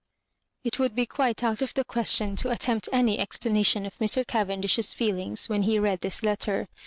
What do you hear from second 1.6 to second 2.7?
of the question to at